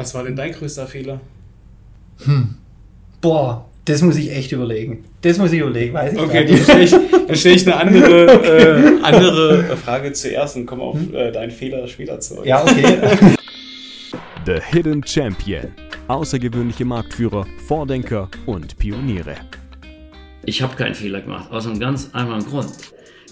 Was 0.00 0.14
war 0.14 0.24
denn 0.24 0.34
dein 0.34 0.52
größter 0.52 0.86
Fehler? 0.86 1.20
Hm. 2.24 2.54
Boah, 3.20 3.68
das 3.84 4.00
muss 4.00 4.16
ich 4.16 4.30
echt 4.30 4.50
überlegen. 4.50 5.04
Das 5.20 5.36
muss 5.36 5.52
ich 5.52 5.60
überlegen, 5.60 5.92
weiß 5.92 6.14
ich 6.14 6.18
Okay, 6.18 6.46
dann 6.46 6.56
stelle 6.56 6.84
ich, 6.84 6.90
dann 6.90 7.36
stell 7.36 7.56
ich 7.56 7.66
eine 7.66 7.76
andere, 7.76 8.98
äh, 8.98 9.02
andere 9.02 9.76
Frage 9.76 10.12
zuerst 10.14 10.56
und 10.56 10.64
komme 10.64 10.84
auf 10.84 10.96
hm? 10.96 11.14
äh, 11.14 11.30
deinen 11.32 11.50
Fehler 11.50 11.86
später 11.86 12.18
zurück. 12.18 12.46
Ja, 12.46 12.62
okay. 12.62 12.98
The 14.46 14.58
Hidden 14.70 15.06
Champion. 15.06 15.68
Außergewöhnliche 16.08 16.86
Marktführer, 16.86 17.46
Vordenker 17.68 18.30
und 18.46 18.78
Pioniere. 18.78 19.34
Ich 20.46 20.62
habe 20.62 20.74
keinen 20.76 20.94
Fehler 20.94 21.20
gemacht, 21.20 21.52
aus 21.52 21.66
einem 21.66 21.78
ganz 21.78 22.08
einfachen 22.14 22.46
Grund. 22.46 22.72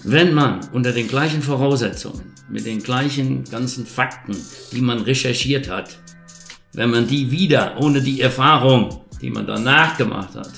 Wenn 0.03 0.33
man 0.33 0.61
unter 0.71 0.91
den 0.91 1.07
gleichen 1.07 1.41
Voraussetzungen, 1.41 2.31
mit 2.47 2.65
den 2.65 2.81
gleichen 2.81 3.43
ganzen 3.45 3.85
Fakten, 3.85 4.35
die 4.71 4.81
man 4.81 4.99
recherchiert 4.99 5.69
hat, 5.69 5.99
wenn 6.73 6.91
man 6.91 7.07
die 7.07 7.31
wieder 7.31 7.79
ohne 7.79 8.01
die 8.01 8.21
Erfahrung, 8.21 9.01
die 9.21 9.29
man 9.29 9.47
danach 9.47 9.97
gemacht 9.97 10.35
hat, 10.35 10.51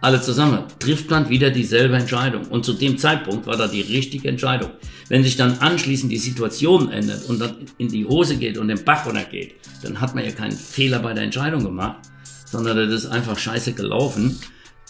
alle 0.00 0.20
zusammen, 0.20 0.64
trifft 0.80 1.10
man 1.10 1.28
wieder 1.28 1.50
dieselbe 1.50 1.96
Entscheidung. 1.96 2.46
Und 2.46 2.64
zu 2.64 2.72
dem 2.72 2.98
Zeitpunkt 2.98 3.46
war 3.46 3.56
da 3.56 3.68
die 3.68 3.82
richtige 3.82 4.28
Entscheidung. 4.28 4.70
Wenn 5.08 5.22
sich 5.22 5.36
dann 5.36 5.58
anschließend 5.58 6.10
die 6.10 6.18
Situation 6.18 6.90
ändert 6.90 7.28
und 7.28 7.38
dann 7.40 7.54
in 7.78 7.88
die 7.88 8.04
Hose 8.04 8.36
geht 8.36 8.58
und 8.58 8.68
den 8.68 8.84
Bach 8.84 9.06
runtergeht, 9.06 9.54
dann 9.82 10.00
hat 10.00 10.14
man 10.14 10.24
ja 10.24 10.32
keinen 10.32 10.56
Fehler 10.56 10.98
bei 10.98 11.14
der 11.14 11.22
Entscheidung 11.22 11.62
gemacht, 11.62 11.98
sondern 12.46 12.76
das 12.76 13.04
ist 13.04 13.10
einfach 13.10 13.38
scheiße 13.38 13.74
gelaufen. 13.74 14.40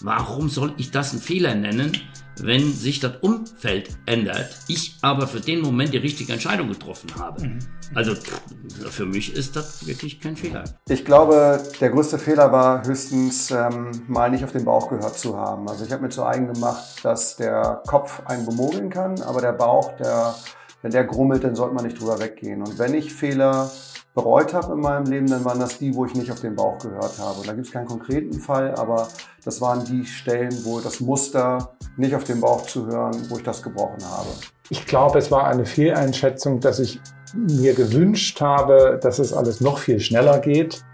Warum 0.05 0.48
soll 0.48 0.74
ich 0.79 0.91
das 0.91 1.12
einen 1.12 1.20
Fehler 1.20 1.55
nennen, 1.55 1.92
wenn 2.41 2.73
sich 2.73 2.98
das 2.98 3.12
Umfeld 3.20 3.91
ändert, 4.05 4.56
ich 4.66 4.97
aber 5.01 5.29
für 5.29 5.41
den 5.41 5.60
Moment 5.60 5.95
die 5.95 5.98
richtige 5.98 6.33
Entscheidung 6.33 6.69
getroffen 6.69 7.09
habe? 7.16 7.45
Mhm. 7.45 7.59
Also 7.95 8.15
für 8.91 9.07
mich 9.07 9.37
ist 9.37 9.55
das 9.55 9.87
wirklich 9.87 10.20
kein 10.20 10.34
Fehler. 10.34 10.65
Ich 10.88 11.05
glaube, 11.05 11.62
der 11.80 11.91
größte 11.91 12.19
Fehler 12.19 12.51
war 12.51 12.84
höchstens 12.84 13.52
ähm, 13.52 13.91
mal 14.09 14.30
nicht 14.30 14.43
auf 14.43 14.51
den 14.51 14.65
Bauch 14.65 14.88
gehört 14.88 15.18
zu 15.18 15.37
haben. 15.37 15.68
Also 15.68 15.85
ich 15.85 15.93
habe 15.93 16.02
mir 16.02 16.09
zu 16.09 16.24
eigen 16.24 16.52
gemacht, 16.52 16.82
dass 17.05 17.37
der 17.37 17.82
Kopf 17.87 18.23
einen 18.24 18.45
bemogeln 18.45 18.90
kann, 18.90 19.21
aber 19.23 19.40
der 19.40 19.52
Bauch, 19.52 19.96
der, 19.99 20.34
wenn 20.83 20.91
der 20.91 21.05
grummelt, 21.05 21.45
dann 21.45 21.55
sollte 21.55 21.75
man 21.75 21.85
nicht 21.85 22.01
drüber 22.01 22.21
weggehen. 22.21 22.61
Und 22.61 22.79
wenn 22.79 22.93
ich 22.95 23.13
Fehler 23.15 23.71
bereut 24.15 24.52
habe 24.52 24.75
in 24.75 24.80
meinem 24.80 25.07
Leben, 25.07 25.27
dann 25.27 25.45
waren 25.45 25.59
das 25.61 25.79
die, 25.79 25.95
wo 25.95 26.05
ich 26.05 26.15
nicht 26.15 26.30
auf 26.30 26.41
den 26.41 26.55
Bauch 26.55 26.79
gehört 26.79 27.19
habe. 27.19 27.41
Und 27.41 27.49
da 27.49 27.55
gibt 27.55 27.66
es 27.66 27.73
keinen 27.73 27.87
konkreten 27.87 28.39
Fall, 28.39 28.74
aber 28.74 29.09
das 29.45 29.61
waren 29.61 29.85
die 29.85 30.05
Stellen, 30.05 30.52
wo 30.65 30.80
das 30.80 31.01
Muster, 31.01 31.74
nicht 31.97 32.15
auf 32.15 32.24
den 32.24 32.41
Bauch 32.41 32.66
zu 32.66 32.87
hören, 32.87 33.15
wo 33.30 33.37
ich 33.37 33.43
das 33.43 33.63
gebrochen 33.63 34.05
habe. 34.05 34.29
Ich 34.69 34.87
glaube, 34.87 35.19
es 35.19 35.30
war 35.30 35.47
eine 35.47 35.65
Fehleinschätzung, 35.65 36.61
dass 36.61 36.79
ich 36.79 37.01
mir 37.35 37.74
gewünscht 37.74 38.41
habe, 38.41 38.99
dass 39.01 39.19
es 39.19 39.33
alles 39.33 39.61
noch 39.61 39.79
viel 39.79 40.01
schneller 40.01 40.39
geht 40.39 40.85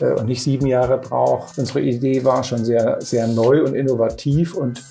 und 0.00 0.26
nicht 0.26 0.42
sieben 0.42 0.66
Jahre 0.66 0.98
braucht. 0.98 1.58
Unsere 1.58 1.80
Idee 1.80 2.24
war 2.24 2.44
schon 2.44 2.64
sehr, 2.64 3.00
sehr 3.00 3.26
neu 3.26 3.62
und 3.64 3.74
innovativ 3.74 4.54
und 4.54 4.82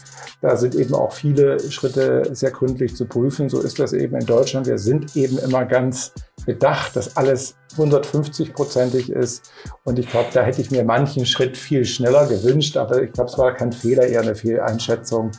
da 0.41 0.55
sind 0.55 0.75
eben 0.75 0.93
auch 0.93 1.11
viele 1.11 1.59
Schritte 1.71 2.29
sehr 2.33 2.51
gründlich 2.51 2.95
zu 2.95 3.05
prüfen. 3.05 3.49
So 3.49 3.61
ist 3.61 3.79
das 3.79 3.93
eben 3.93 4.15
in 4.15 4.25
Deutschland. 4.25 4.67
Wir 4.67 4.77
sind 4.77 5.15
eben 5.15 5.37
immer 5.39 5.65
ganz 5.65 6.11
bedacht, 6.45 6.95
dass 6.95 7.17
alles 7.17 7.55
150-prozentig 7.77 9.11
ist. 9.11 9.51
Und 9.83 9.97
ich 9.97 10.07
glaube, 10.09 10.29
da 10.33 10.43
hätte 10.43 10.61
ich 10.61 10.71
mir 10.71 10.83
manchen 10.83 11.25
Schritt 11.25 11.57
viel 11.57 11.85
schneller 11.85 12.27
gewünscht. 12.27 12.77
Aber 12.77 13.01
ich 13.01 13.11
glaube, 13.11 13.31
es 13.31 13.37
war 13.37 13.53
kein 13.53 13.71
Fehler, 13.71 14.05
eher 14.05 14.21
eine 14.21 14.35
Fehleinschätzung. 14.35 15.31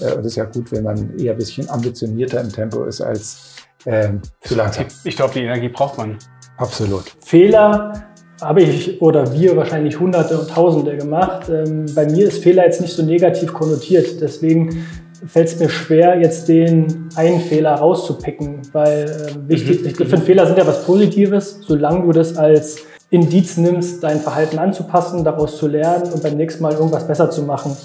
Äh, 0.00 0.12
und 0.12 0.20
es 0.20 0.26
ist 0.28 0.36
ja 0.36 0.44
gut, 0.44 0.72
wenn 0.72 0.84
man 0.84 1.18
eher 1.18 1.32
ein 1.32 1.38
bisschen 1.38 1.68
ambitionierter 1.68 2.40
im 2.40 2.50
Tempo 2.50 2.84
ist 2.84 3.00
als 3.00 3.56
ähm, 3.84 4.22
zu 4.40 4.54
langsam. 4.54 4.86
Ich 5.04 5.16
glaube, 5.16 5.34
die 5.34 5.40
Energie 5.40 5.68
braucht 5.68 5.98
man. 5.98 6.18
Absolut. 6.56 7.14
Fehler 7.24 8.15
habe 8.40 8.62
ich 8.62 9.00
oder 9.00 9.32
wir 9.32 9.56
wahrscheinlich 9.56 9.98
Hunderte 9.98 10.38
und 10.38 10.50
Tausende 10.50 10.96
gemacht. 10.96 11.48
Ähm, 11.48 11.86
bei 11.94 12.06
mir 12.06 12.26
ist 12.26 12.42
Fehler 12.42 12.64
jetzt 12.64 12.80
nicht 12.80 12.94
so 12.94 13.02
negativ 13.02 13.52
konnotiert. 13.52 14.20
Deswegen 14.20 14.86
fällt 15.26 15.48
es 15.48 15.58
mir 15.58 15.68
schwer, 15.68 16.18
jetzt 16.20 16.48
den 16.48 17.08
einen 17.16 17.40
Fehler 17.40 17.74
rauszupicken, 17.74 18.62
weil 18.72 19.04
äh, 19.04 19.48
wichtig, 19.48 19.82
mhm. 19.82 19.88
ich 19.88 19.96
finde, 19.96 20.18
Fehler 20.18 20.46
sind 20.46 20.58
ja 20.58 20.66
was 20.66 20.84
Positives, 20.84 21.60
solange 21.66 22.04
du 22.04 22.12
das 22.12 22.36
als 22.36 22.78
Indiz 23.10 23.56
nimmst, 23.56 24.02
dein 24.02 24.20
Verhalten 24.20 24.58
anzupassen, 24.58 25.24
daraus 25.24 25.56
zu 25.56 25.68
lernen 25.68 26.12
und 26.12 26.22
beim 26.22 26.36
nächsten 26.36 26.62
Mal 26.62 26.74
irgendwas 26.74 27.06
besser 27.06 27.30
zu 27.30 27.42
machen. 27.42 27.76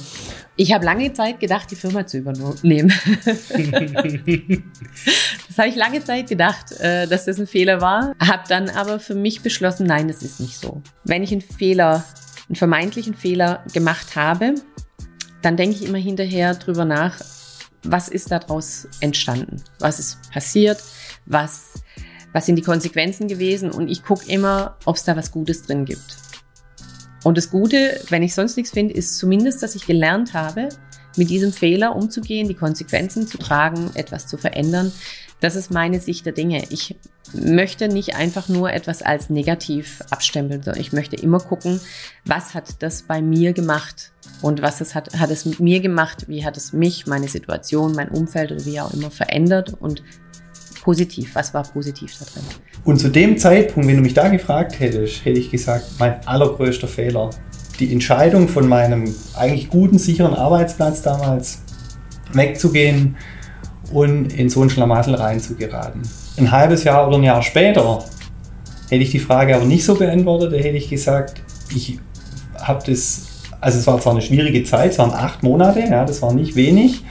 Ich 0.57 0.73
habe 0.73 0.83
lange 0.85 1.13
Zeit 1.13 1.39
gedacht, 1.39 1.71
die 1.71 1.75
Firma 1.75 2.05
zu 2.05 2.17
übernehmen. 2.17 2.93
das 5.47 5.57
habe 5.57 5.69
ich 5.69 5.75
lange 5.75 6.03
Zeit 6.03 6.27
gedacht, 6.27 6.73
äh, 6.79 7.07
dass 7.07 7.25
das 7.25 7.39
ein 7.39 7.47
Fehler 7.47 7.79
war. 7.79 8.13
Habe 8.19 8.43
dann 8.47 8.69
aber 8.69 8.99
für 8.99 9.15
mich 9.15 9.41
beschlossen, 9.41 9.87
nein, 9.87 10.07
das 10.07 10.21
ist 10.21 10.39
nicht 10.39 10.59
so. 10.59 10.81
Wenn 11.05 11.23
ich 11.23 11.31
einen 11.31 11.41
Fehler, 11.41 12.03
einen 12.49 12.57
vermeintlichen 12.57 13.15
Fehler 13.15 13.63
gemacht 13.73 14.15
habe, 14.15 14.55
dann 15.41 15.55
denke 15.57 15.77
ich 15.77 15.85
immer 15.85 15.97
hinterher 15.97 16.53
drüber 16.55 16.85
nach, 16.85 17.19
was 17.83 18.09
ist 18.09 18.31
daraus 18.31 18.87
entstanden? 18.99 19.63
Was 19.79 19.99
ist 19.99 20.31
passiert? 20.31 20.83
Was, 21.25 21.81
was 22.33 22.45
sind 22.45 22.57
die 22.57 22.61
Konsequenzen 22.61 23.27
gewesen? 23.27 23.71
Und 23.71 23.89
ich 23.89 24.03
gucke 24.03 24.29
immer, 24.29 24.77
ob 24.85 24.97
es 24.97 25.03
da 25.03 25.15
was 25.15 25.31
Gutes 25.31 25.63
drin 25.63 25.85
gibt. 25.85 26.17
Und 27.23 27.37
das 27.37 27.51
Gute, 27.51 28.01
wenn 28.09 28.23
ich 28.23 28.33
sonst 28.33 28.57
nichts 28.57 28.71
finde, 28.71 28.93
ist 28.93 29.17
zumindest, 29.17 29.61
dass 29.61 29.75
ich 29.75 29.85
gelernt 29.85 30.33
habe, 30.33 30.69
mit 31.17 31.29
diesem 31.29 31.51
Fehler 31.51 31.95
umzugehen, 31.95 32.47
die 32.47 32.55
Konsequenzen 32.55 33.27
zu 33.27 33.37
tragen, 33.37 33.91
etwas 33.95 34.27
zu 34.27 34.37
verändern. 34.37 34.91
Das 35.39 35.55
ist 35.55 35.71
meine 35.71 35.99
Sicht 35.99 36.25
der 36.25 36.33
Dinge. 36.33 36.63
Ich 36.69 36.95
möchte 37.33 37.87
nicht 37.87 38.15
einfach 38.15 38.47
nur 38.47 38.71
etwas 38.71 39.01
als 39.01 39.29
negativ 39.29 40.01
abstempeln, 40.09 40.63
sondern 40.63 40.81
ich 40.81 40.93
möchte 40.93 41.15
immer 41.15 41.39
gucken, 41.39 41.79
was 42.25 42.53
hat 42.53 42.81
das 42.81 43.03
bei 43.03 43.21
mir 43.21 43.53
gemacht 43.53 44.11
und 44.41 44.61
was 44.61 44.81
es 44.81 44.95
hat, 44.95 45.17
hat 45.17 45.31
es 45.31 45.45
mit 45.45 45.59
mir 45.59 45.79
gemacht, 45.79 46.27
wie 46.27 46.45
hat 46.45 46.57
es 46.57 46.73
mich, 46.73 47.07
meine 47.07 47.27
Situation, 47.27 47.93
mein 47.93 48.09
Umfeld 48.09 48.51
oder 48.51 48.65
wie 48.65 48.79
auch 48.79 48.93
immer 48.93 49.11
verändert 49.11 49.73
und 49.79 50.03
positiv, 50.81 51.35
was 51.35 51.53
war 51.53 51.63
positiv 51.63 52.13
da 52.19 52.25
drin. 52.25 52.43
Und 52.83 52.99
zu 52.99 53.09
dem 53.09 53.37
Zeitpunkt, 53.37 53.87
wenn 53.87 53.97
du 53.97 54.01
mich 54.01 54.13
da 54.13 54.27
gefragt 54.27 54.79
hättest, 54.79 55.23
hätte 55.25 55.39
ich 55.39 55.51
gesagt, 55.51 55.85
mein 55.99 56.25
allergrößter 56.27 56.87
Fehler, 56.87 57.29
die 57.79 57.91
Entscheidung 57.91 58.47
von 58.47 58.67
meinem 58.67 59.13
eigentlich 59.35 59.69
guten, 59.69 59.97
sicheren 59.97 60.33
Arbeitsplatz 60.33 61.01
damals 61.01 61.61
wegzugehen, 62.33 63.15
und 63.91 64.33
in 64.33 64.49
so 64.49 64.61
ein 64.61 64.69
Schlamassel 64.69 65.15
reinzugeraten. 65.15 66.01
Ein 66.37 66.51
halbes 66.51 66.83
Jahr 66.83 67.07
oder 67.07 67.17
ein 67.17 67.23
Jahr 67.23 67.41
später 67.41 68.03
hätte 68.89 69.03
ich 69.03 69.11
die 69.11 69.19
Frage 69.19 69.55
aber 69.55 69.65
nicht 69.65 69.85
so 69.85 69.95
beantwortet, 69.95 70.53
da 70.53 70.57
hätte 70.57 70.77
ich 70.77 70.89
gesagt, 70.89 71.41
ich 71.73 71.99
habe 72.59 72.83
das, 72.85 73.27
also 73.59 73.79
es 73.79 73.87
war 73.87 73.99
zwar 73.99 74.13
eine 74.13 74.21
schwierige 74.21 74.63
Zeit, 74.63 74.91
es 74.91 74.99
waren 74.99 75.11
acht 75.11 75.43
Monate, 75.43 75.81
ja, 75.81 76.05
das 76.05 76.21
war 76.21 76.33
nicht 76.33 76.55
wenig, 76.55 77.03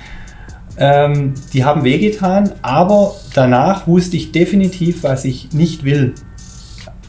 ähm, 0.80 1.34
die 1.52 1.64
haben 1.64 1.84
wehgetan, 1.84 2.52
aber 2.62 3.14
danach 3.34 3.86
wusste 3.86 4.16
ich 4.16 4.32
definitiv, 4.32 5.02
was 5.02 5.26
ich 5.26 5.52
nicht 5.52 5.84
will 5.84 6.14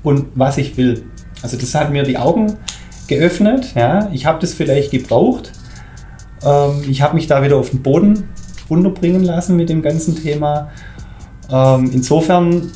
und 0.04 0.28
was 0.36 0.58
ich 0.58 0.76
will. 0.76 1.06
Also 1.42 1.58
das 1.58 1.74
hat 1.74 1.90
mir 1.90 2.04
die 2.04 2.18
Augen 2.18 2.58
geöffnet, 3.08 3.74
ja, 3.74 4.10
ich 4.12 4.26
habe 4.26 4.40
das 4.40 4.54
vielleicht 4.54 4.92
gebraucht, 4.92 5.54
ähm, 6.44 6.84
ich 6.88 7.02
habe 7.02 7.16
mich 7.16 7.28
da 7.28 7.42
wieder 7.44 7.56
auf 7.56 7.70
den 7.70 7.82
Boden 7.82 8.30
unterbringen 8.68 9.24
lassen 9.24 9.56
mit 9.56 9.70
dem 9.70 9.82
ganzen 9.82 10.16
Thema. 10.16 10.70
Ähm, 11.50 11.92
insofern, 11.94 12.72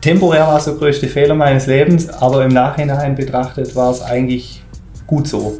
temporär 0.00 0.46
war 0.46 0.56
es 0.56 0.64
der 0.64 0.74
größte 0.74 1.08
Fehler 1.08 1.34
meines 1.34 1.66
Lebens, 1.66 2.08
aber 2.08 2.44
im 2.44 2.52
Nachhinein 2.52 3.14
betrachtet 3.14 3.76
war 3.76 3.90
es 3.90 4.00
eigentlich 4.00 4.62
gut 5.06 5.28
so. 5.28 5.58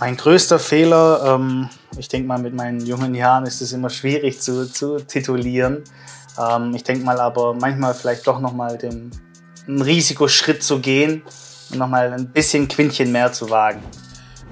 Mein 0.00 0.16
größter 0.16 0.58
Fehler, 0.58 1.36
ähm, 1.36 1.68
ich 1.96 2.08
denke 2.08 2.28
mal, 2.28 2.38
mit 2.38 2.54
meinen 2.54 2.84
jungen 2.84 3.14
Jahren 3.14 3.44
ist 3.44 3.60
es 3.60 3.72
immer 3.72 3.90
schwierig 3.90 4.40
zu, 4.40 4.70
zu 4.70 4.98
titulieren. 4.98 5.84
Ähm, 6.38 6.74
ich 6.74 6.84
denke 6.84 7.04
mal 7.04 7.18
aber 7.20 7.54
manchmal 7.54 7.94
vielleicht 7.94 8.26
doch 8.26 8.40
nochmal 8.40 8.78
den 8.78 9.10
einen 9.66 9.82
Risikoschritt 9.82 10.62
zu 10.62 10.80
gehen 10.80 11.22
und 11.70 11.78
nochmal 11.78 12.12
ein 12.12 12.28
bisschen 12.28 12.68
Quintchen 12.68 13.12
mehr 13.12 13.32
zu 13.32 13.50
wagen. 13.50 13.82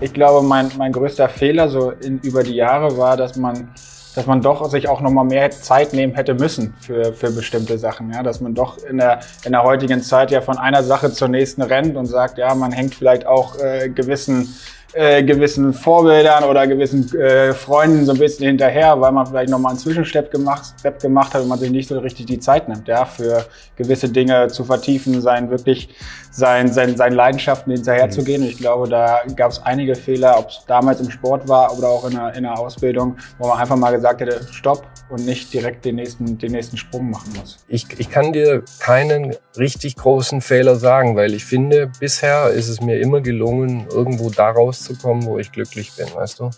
Ich 0.01 0.13
glaube, 0.13 0.47
mein, 0.47 0.71
mein 0.77 0.93
größter 0.93 1.29
Fehler 1.29 1.69
so 1.69 1.91
in, 1.91 2.19
über 2.21 2.43
die 2.43 2.55
Jahre 2.55 2.97
war, 2.99 3.17
dass 3.17 3.37
man 3.37 3.71
dass 4.17 4.25
man 4.25 4.41
doch 4.41 4.69
sich 4.71 4.89
auch 4.89 5.03
nochmal 5.03 5.27
mehr 5.27 5.51
Zeit 5.51 5.93
nehmen 5.93 6.15
hätte 6.15 6.33
müssen 6.33 6.75
für, 6.81 7.13
für 7.13 7.31
bestimmte 7.31 7.79
Sachen. 7.79 8.11
Ja? 8.11 8.23
Dass 8.23 8.41
man 8.41 8.55
doch 8.55 8.79
in 8.79 8.97
der, 8.97 9.21
in 9.45 9.53
der 9.53 9.63
heutigen 9.63 10.01
Zeit 10.01 10.31
ja 10.31 10.41
von 10.41 10.57
einer 10.57 10.83
Sache 10.83 11.13
zur 11.13 11.29
nächsten 11.29 11.61
rennt 11.61 11.97
und 11.97 12.07
sagt, 12.07 12.39
ja, 12.39 12.55
man 12.55 12.73
hängt 12.73 12.95
vielleicht 12.95 13.27
auch 13.27 13.59
äh, 13.59 13.91
gewissen 13.91 14.55
äh, 14.97 15.23
gewissen 15.23 15.75
Vorbildern 15.75 16.45
oder 16.45 16.67
gewissen 16.67 17.15
äh, 17.19 17.53
Freunden 17.53 18.07
so 18.07 18.13
ein 18.13 18.19
bisschen 18.19 18.47
hinterher, 18.47 18.99
weil 19.01 19.13
man 19.13 19.27
vielleicht 19.27 19.51
nochmal 19.51 19.71
einen 19.71 19.79
Zwischenstep 19.79 20.31
gemacht, 20.31 20.75
Step 20.81 21.01
gemacht 21.01 21.35
hat 21.35 21.43
und 21.43 21.49
man 21.49 21.59
sich 21.59 21.71
nicht 21.71 21.89
so 21.89 21.99
richtig 21.99 22.27
die 22.27 22.39
Zeit 22.39 22.67
nimmt, 22.69 22.89
ja, 22.89 23.05
für 23.05 23.45
gewisse 23.77 24.09
Dinge 24.09 24.49
zu 24.49 24.65
vertiefen, 24.65 25.21
sein 25.21 25.51
wirklich 25.51 25.91
sein, 26.31 26.73
sein, 26.73 26.97
seinen 26.97 27.15
Leidenschaften 27.15 27.73
hinterherzugehen. 27.73 28.43
Und 28.43 28.49
ich 28.49 28.57
glaube, 28.57 28.89
da 28.89 29.21
gab 29.35 29.51
es 29.51 29.63
einige 29.63 29.95
Fehler, 29.95 30.39
ob 30.39 30.49
es 30.49 30.65
damals 30.67 31.01
im 31.01 31.11
Sport 31.11 31.47
war 31.49 31.77
oder 31.77 31.89
auch 31.89 32.09
in 32.09 32.17
der, 32.17 32.35
in 32.35 32.43
der 32.45 32.59
Ausbildung, 32.59 33.17
wo 33.39 33.49
man 33.49 33.59
einfach 33.59 33.77
mal 33.77 33.91
gesagt 33.93 34.21
hätte, 34.21 34.41
stopp, 34.51 34.87
und 35.09 35.25
nicht 35.25 35.53
direkt 35.53 35.85
den 35.85 35.97
nächsten, 35.97 36.39
den 36.39 36.53
nächsten 36.53 36.77
Sprung 36.77 37.11
machen 37.11 37.33
muss. 37.39 37.65
Ich, 37.69 37.87
ich 37.99 38.11
kann 38.11 38.33
dir 38.33 38.65
keinen 38.81 39.35
richtig 39.57 39.97
großen 39.97 40.41
Fehler 40.41 40.77
sagen, 40.77 41.17
weil 41.17 41.35
ich 41.35 41.45
finde, 41.45 41.91
bisher 42.01 42.51
ist 42.51 42.69
es 42.69 42.81
mir 42.81 43.01
immer 43.01 43.21
gelungen, 43.21 43.87
irgendwo 43.91 44.31
da 44.31 44.51
rauszukommen, 44.51 45.25
wo 45.25 45.39
ich 45.39 45.53
glücklich 45.53 45.93
bin, 45.97 46.07
weißt 46.15 46.41
du? 46.41 46.51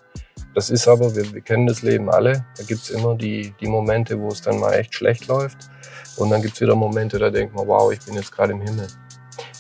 Das 0.55 0.71
ist 0.71 0.89
aber, 0.89 1.15
wir, 1.15 1.33
wir 1.33 1.41
kennen 1.41 1.67
das 1.67 1.83
Leben 1.83 2.09
alle, 2.09 2.45
da 2.57 2.65
gibt's 2.65 2.91
immer 2.91 3.15
die, 3.15 3.55
die 3.61 3.67
Momente, 3.67 4.19
wo 4.19 4.29
es 4.29 4.41
dann 4.41 4.59
mal 4.59 4.73
echt 4.73 4.95
schlecht 4.95 5.27
läuft 5.27 5.71
und 6.17 6.31
dann 6.31 6.43
gibt's 6.43 6.61
wieder 6.61 6.75
Momente, 6.75 7.19
da 7.19 7.31
denkt 7.31 7.55
man, 7.55 7.67
wow, 7.67 7.93
ich 7.93 8.01
bin 8.01 8.15
jetzt 8.15 8.33
gerade 8.33 8.53
im 8.53 8.61
Himmel. 8.61 8.87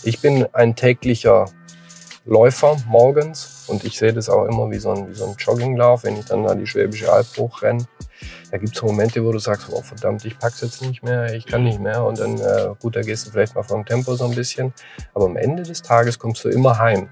Ich 0.03 0.21
bin 0.21 0.47
ein 0.55 0.75
täglicher 0.75 1.47
Läufer 2.29 2.77
morgens 2.87 3.65
und 3.69 3.85
ich 3.85 3.99
sehe 3.99 4.13
das 4.13 4.29
auch 4.29 4.45
immer 4.45 4.71
wie 4.71 4.79
so 4.79 4.91
ein, 4.91 5.09
wie 5.09 5.15
so 5.15 5.25
ein 5.25 5.35
Jogginglauf, 5.39 6.05
wenn 6.05 6.15
ich 6.19 6.27
dann 6.27 6.45
da 6.45 6.55
die 6.55 6.67
Schwäbische 6.67 7.11
Alb 7.11 7.27
hochrenne. 7.39 7.87
Da 8.51 8.59
gibt 8.59 8.77
es 8.77 8.83
Momente, 8.83 9.25
wo 9.25 9.33
du 9.33 9.39
sagst, 9.39 9.69
oh 9.71 9.81
verdammt, 9.81 10.27
ich 10.27 10.39
pack's 10.39 10.61
jetzt 10.61 10.83
nicht 10.83 11.03
mehr, 11.03 11.33
ich 11.35 11.47
kann 11.47 11.65
nicht 11.65 11.81
mehr 11.81 12.05
und 12.05 12.19
dann, 12.19 12.39
äh, 12.39 12.69
gut, 12.81 12.97
da 12.97 13.01
gehst 13.01 13.27
du 13.27 13.31
vielleicht 13.31 13.55
mal 13.55 13.63
vom 13.63 13.87
Tempo 13.87 14.15
so 14.15 14.27
ein 14.27 14.35
bisschen, 14.35 14.75
aber 15.15 15.25
am 15.25 15.37
Ende 15.37 15.63
des 15.63 15.81
Tages 15.81 16.19
kommst 16.19 16.45
du 16.45 16.51
immer 16.51 16.79
heim, 16.79 17.09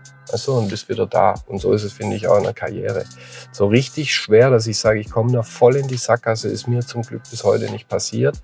du, 0.47 0.53
und 0.53 0.69
bist 0.69 0.87
wieder 0.91 1.07
da 1.07 1.35
und 1.47 1.61
so 1.61 1.73
ist 1.73 1.85
es, 1.85 1.95
finde 1.95 2.17
ich, 2.17 2.29
auch 2.29 2.37
in 2.37 2.45
der 2.45 2.53
Karriere. 2.53 3.05
So 3.53 3.69
richtig 3.69 4.15
schwer, 4.15 4.51
dass 4.51 4.67
ich 4.67 4.77
sage, 4.77 5.01
ich 5.01 5.11
komme 5.11 5.33
da 5.33 5.43
voll 5.43 5.77
in 5.77 5.89
die 5.89 5.97
Sackgasse, 5.97 6.49
ist 6.49 6.69
mir 6.69 6.81
zum 6.81 7.01
Glück 7.01 7.23
bis 7.31 7.43
heute 7.43 7.71
nicht 7.71 7.89
passiert. 7.89 8.37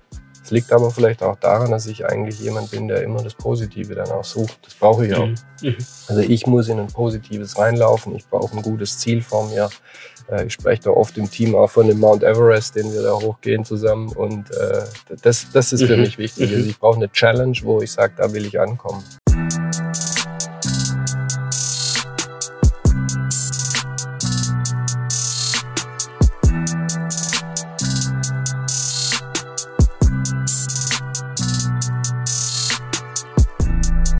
Es 0.43 0.51
liegt 0.51 0.71
aber 0.73 0.91
vielleicht 0.91 1.23
auch 1.23 1.37
daran, 1.37 1.71
dass 1.71 1.85
ich 1.85 2.05
eigentlich 2.05 2.39
jemand 2.39 2.69
bin, 2.71 2.87
der 2.89 3.01
immer 3.03 3.23
das 3.23 3.33
Positive 3.33 3.95
dann 3.95 4.09
auch 4.11 4.25
sucht. 4.25 4.57
Das 4.65 4.73
brauche 4.75 5.07
ich 5.07 5.13
auch. 5.15 5.27
Mhm. 5.61 5.77
Also 6.07 6.19
ich 6.21 6.45
muss 6.47 6.67
in 6.67 6.79
ein 6.79 6.87
Positives 6.87 7.57
reinlaufen. 7.57 8.13
Ich 8.15 8.27
brauche 8.27 8.55
ein 8.57 8.61
gutes 8.61 8.99
Ziel 8.99 9.21
vor 9.21 9.47
mir. 9.49 9.69
Äh, 10.29 10.45
Ich 10.45 10.53
spreche 10.53 10.83
da 10.83 10.89
oft 10.91 11.17
im 11.17 11.31
Team 11.31 11.55
auch 11.55 11.69
von 11.69 11.87
dem 11.87 11.99
Mount 11.99 12.23
Everest, 12.23 12.75
den 12.75 12.91
wir 12.91 13.01
da 13.03 13.13
hochgehen 13.13 13.63
zusammen. 13.63 14.09
Und 14.09 14.51
äh, 14.51 14.83
das, 15.21 15.47
das 15.53 15.71
ist 15.71 15.83
für 15.83 15.95
Mhm. 15.95 16.01
mich 16.03 16.17
wichtig. 16.17 16.49
Mhm. 16.51 16.55
Also 16.57 16.69
ich 16.69 16.79
brauche 16.79 16.95
eine 16.97 17.11
Challenge, 17.11 17.57
wo 17.63 17.81
ich 17.81 17.91
sage, 17.93 18.13
da 18.17 18.31
will 18.33 18.45
ich 18.45 18.59
ankommen. 18.59 19.01